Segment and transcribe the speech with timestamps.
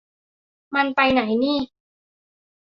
[0.75, 1.57] มันไปไหนนี่